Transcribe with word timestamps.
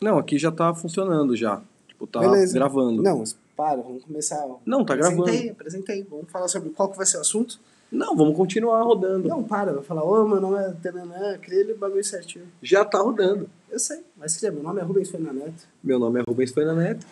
Não, 0.00 0.18
aqui 0.18 0.38
já 0.38 0.50
tá 0.50 0.74
funcionando 0.74 1.36
já. 1.36 1.62
Tipo, 1.88 2.06
tá 2.06 2.20
Beleza. 2.20 2.54
gravando. 2.54 3.02
Não, 3.02 3.18
mas 3.18 3.36
para, 3.56 3.80
vamos 3.80 4.04
começar. 4.04 4.44
Não, 4.66 4.84
tá 4.84 4.96
gravando. 4.96 5.22
Apresentei, 5.22 5.50
apresentei. 5.50 6.06
Vamos 6.08 6.30
falar 6.30 6.48
sobre 6.48 6.70
qual 6.70 6.90
que 6.90 6.96
vai 6.96 7.06
ser 7.06 7.18
o 7.18 7.20
assunto? 7.20 7.58
Não, 7.90 8.16
vamos 8.16 8.36
continuar 8.36 8.82
rodando. 8.82 9.28
Não, 9.28 9.44
para, 9.44 9.72
vai 9.72 9.82
falar, 9.84 10.02
ô, 10.02 10.26
meu 10.26 10.40
nome 10.40 10.58
é 10.58 10.72
Tenanã, 10.82 11.38
cria 11.38 11.60
ele 11.60 11.74
bagulho 11.74 12.02
certinho. 12.02 12.46
Já 12.60 12.84
tá 12.84 12.98
rodando. 12.98 13.48
Eu 13.70 13.78
sei, 13.78 14.00
mas 14.16 14.36
cria, 14.36 14.50
meu 14.50 14.62
nome 14.64 14.80
é 14.80 14.84
Rubens 14.84 15.10
Fernandes, 15.10 15.66
Meu 15.82 15.98
nome 15.98 16.20
é 16.20 16.24
Rubens 16.26 16.50
Fernando 16.50 16.78
Neto, 16.78 17.06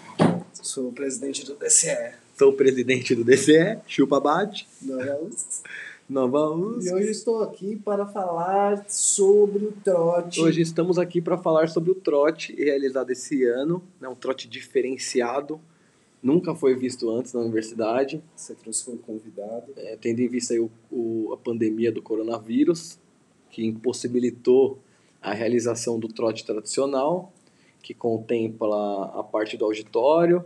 sou 0.54 0.90
presidente 0.92 1.46
do 1.46 1.54
DCE. 1.54 2.14
sou 2.36 2.52
presidente 2.52 3.14
do 3.14 3.22
DCE, 3.22 3.78
Chupa 3.86 4.18
Bate, 4.18 4.66
do 4.80 4.96
Nova 6.08 6.38
E 6.38 6.78
USA. 6.78 6.94
hoje 6.96 7.10
estou 7.10 7.42
aqui 7.42 7.76
para 7.76 8.04
falar 8.06 8.84
sobre 8.88 9.64
o 9.64 9.72
trote. 9.72 10.40
Hoje 10.40 10.60
estamos 10.60 10.98
aqui 10.98 11.20
para 11.22 11.38
falar 11.38 11.68
sobre 11.68 11.90
o 11.90 11.94
trote 11.94 12.54
realizado 12.54 13.10
esse 13.10 13.44
ano, 13.44 13.82
né, 14.00 14.08
um 14.08 14.14
trote 14.14 14.46
diferenciado, 14.48 15.58
nunca 16.22 16.54
foi 16.54 16.74
visto 16.74 17.08
antes 17.10 17.32
na 17.32 17.40
universidade, 17.40 18.22
Você 18.36 18.54
trouxe 18.54 18.90
um 18.90 18.96
convidado. 18.98 19.72
é, 19.76 19.96
tendo 19.96 20.20
em 20.20 20.28
vista 20.28 20.52
aí 20.52 20.60
o, 20.60 20.70
o- 20.90 21.32
a 21.32 21.36
pandemia 21.36 21.90
do 21.90 22.02
coronavírus, 22.02 22.98
que 23.50 23.64
impossibilitou 23.64 24.78
a 25.20 25.32
realização 25.32 25.98
do 25.98 26.08
trote 26.08 26.44
tradicional, 26.44 27.32
que 27.82 27.94
contempla 27.94 29.06
a 29.18 29.22
parte 29.22 29.56
do 29.56 29.64
auditório, 29.64 30.44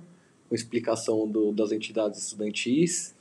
com 0.49 0.55
explicação 0.55 1.27
do- 1.27 1.50
das 1.50 1.73
entidades 1.73 2.23
estudantis, 2.23 3.15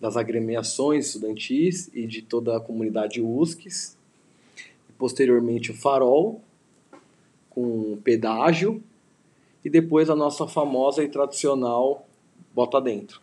das 0.00 0.16
agremiações 0.16 1.06
estudantis 1.06 1.90
e 1.92 2.06
de 2.06 2.22
toda 2.22 2.56
a 2.56 2.60
comunidade 2.60 3.20
USCS. 3.20 3.96
Posteriormente 4.98 5.70
o 5.70 5.74
farol, 5.74 6.42
com 7.48 7.98
pedágio, 8.02 8.82
e 9.64 9.68
depois 9.68 10.08
a 10.08 10.16
nossa 10.16 10.46
famosa 10.46 11.02
e 11.02 11.08
tradicional 11.08 12.06
bota 12.54 12.80
dentro 12.80 13.20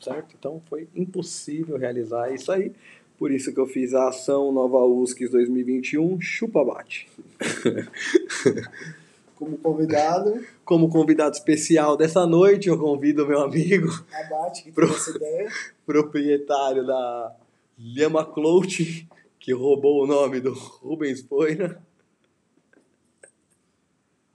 certo? 0.00 0.34
Então 0.38 0.60
foi 0.68 0.88
impossível 0.94 1.76
realizar 1.76 2.32
isso 2.32 2.50
aí. 2.50 2.72
Por 3.18 3.30
isso 3.30 3.52
que 3.52 3.60
eu 3.60 3.66
fiz 3.66 3.92
a 3.92 4.08
ação 4.08 4.50
Nova 4.50 4.78
USCS 4.78 5.30
2021 5.30 6.20
Chupa 6.20 6.64
Bate. 6.64 7.06
Como 9.40 9.56
convidado, 9.58 10.44
Como 10.64 10.88
convidado 10.90 11.34
especial 11.34 11.96
dessa 11.96 12.26
noite, 12.26 12.68
eu 12.68 12.78
convido 12.78 13.26
meu 13.26 13.40
amigo, 13.40 13.88
Abate, 14.12 14.64
que 14.64 14.70
Pro- 14.72 14.86
essa 14.86 15.16
ideia. 15.16 15.48
proprietário 15.86 16.86
da 16.86 17.34
Lhama 17.78 18.24
Clothing, 18.24 19.08
que 19.38 19.52
roubou 19.54 20.04
o 20.04 20.06
nome 20.06 20.40
do 20.40 20.52
Rubens 20.52 21.22
Poina. 21.22 21.82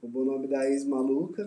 Roubou 0.02 0.22
o 0.22 0.26
nome 0.26 0.46
da 0.48 0.68
ex-maluca. 0.68 1.44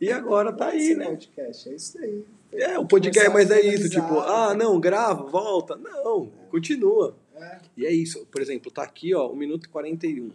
E 0.00 0.10
agora 0.10 0.52
tá 0.52 0.68
aí, 0.70 0.80
Esse 0.80 0.94
né? 0.96 1.04
podcast, 1.06 1.68
é 1.68 1.74
isso 1.74 1.98
aí. 1.98 2.24
É, 2.52 2.78
o 2.78 2.86
podcast, 2.86 3.30
mas 3.30 3.50
é 3.50 3.60
isso, 3.60 3.88
tipo, 3.88 4.08
finalizar. 4.08 4.50
ah, 4.50 4.54
não, 4.54 4.80
grava, 4.80 5.22
volta. 5.24 5.76
Não, 5.76 6.28
continua. 6.50 7.14
É. 7.36 7.58
E 7.76 7.86
é 7.86 7.92
isso, 7.92 8.26
por 8.26 8.40
exemplo, 8.42 8.70
tá 8.72 8.82
aqui, 8.82 9.14
ó, 9.14 9.30
1 9.30 9.36
minuto 9.36 9.66
e 9.66 9.68
41. 9.68 10.30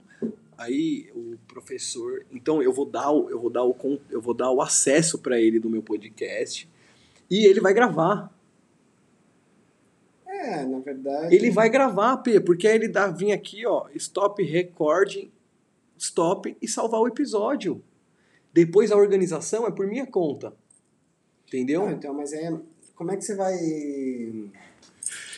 Aí 0.57 1.11
o 1.13 1.37
professor, 1.47 2.25
então 2.31 2.61
eu 2.61 2.71
vou 2.71 2.85
dar 2.85 3.11
o, 3.11 3.29
eu 3.29 3.39
vou 3.39 3.49
dar 3.49 3.63
o, 3.63 3.75
eu 4.09 4.21
vou 4.21 4.33
dar 4.33 4.51
o 4.51 4.61
acesso 4.61 5.19
para 5.19 5.39
ele 5.39 5.59
do 5.59 5.69
meu 5.69 5.83
podcast 5.83 6.69
e 7.29 7.45
ele 7.45 7.59
vai 7.59 7.73
gravar. 7.73 8.33
É, 10.25 10.65
na 10.65 10.79
verdade. 10.79 11.35
Ele 11.35 11.49
vai 11.49 11.69
gravar, 11.69 12.17
P, 12.17 12.39
porque 12.39 12.67
aí 12.67 12.75
ele 12.75 12.87
dá 12.87 13.07
vir 13.07 13.31
aqui, 13.31 13.65
ó, 13.65 13.87
stop 13.95 14.41
recording, 14.43 15.31
stop 15.97 16.55
e 16.61 16.67
salvar 16.67 17.01
o 17.01 17.07
episódio. 17.07 17.83
Depois 18.53 18.91
a 18.91 18.95
organização 18.95 19.67
é 19.67 19.71
por 19.71 19.87
minha 19.87 20.05
conta. 20.05 20.53
Entendeu? 21.47 21.81
Não, 21.81 21.91
então, 21.91 22.13
mas 22.13 22.31
é. 22.31 22.57
Como 22.95 23.11
é 23.11 23.17
que 23.17 23.23
você 23.23 23.35
vai. 23.35 23.53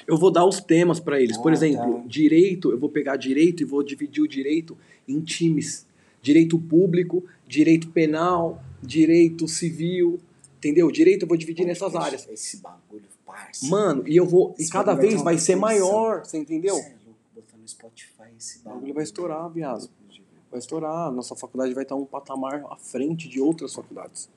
Eu 0.07 0.17
vou 0.17 0.31
dar 0.31 0.45
os 0.45 0.61
temas 0.61 0.99
para 0.99 1.21
eles. 1.21 1.37
Por 1.37 1.51
Ah, 1.51 1.53
exemplo, 1.53 1.95
tá. 2.01 2.03
direito, 2.07 2.71
eu 2.71 2.79
vou 2.79 2.89
pegar 2.89 3.17
direito 3.17 3.61
e 3.61 3.65
vou 3.65 3.83
dividir 3.83 4.23
o 4.23 4.27
direito 4.27 4.77
em 5.07 5.19
times. 5.19 5.85
Direito 6.21 6.57
público, 6.57 7.23
direito 7.45 7.89
penal, 7.89 8.63
direito 8.81 9.47
civil, 9.47 10.19
entendeu? 10.57 10.89
Direito 10.89 11.23
eu 11.23 11.27
vou 11.27 11.37
dividir 11.37 11.65
nessas 11.65 11.93
áreas. 11.95 12.27
Esse 12.29 12.57
bagulho, 12.57 13.03
parça. 13.25 13.67
Mano, 13.67 14.07
e 14.07 14.15
eu 14.15 14.25
vou, 14.25 14.55
e 14.57 14.61
Esse 14.61 14.71
cada 14.71 14.93
bagulho 14.95 15.01
vai 15.01 15.09
vez 15.09 15.21
ter 15.21 15.23
vai 15.25 15.37
ser 15.37 15.55
maior, 15.57 16.25
você 16.25 16.37
entendeu? 16.37 16.75
Você 16.75 16.87
é 16.87 16.95
louco, 17.05 17.19
botar 17.35 17.57
no 17.57 17.67
Spotify 17.67 18.23
esse 18.37 18.59
O 18.59 18.63
bagulho 18.63 18.93
vai 18.93 19.03
estourar, 19.03 19.49
viado. 19.49 19.89
Vai 20.49 20.59
estourar. 20.59 21.11
Nossa 21.11 21.35
faculdade 21.35 21.73
vai 21.73 21.83
estar 21.83 21.95
um 21.95 22.05
patamar 22.05 22.63
à 22.69 22.77
frente 22.77 23.27
de 23.27 23.41
outras 23.41 23.73
faculdades. 23.73 24.29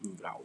Brau. 0.00 0.44